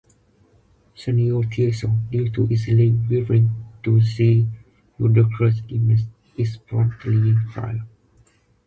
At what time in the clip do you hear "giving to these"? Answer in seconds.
2.89-4.47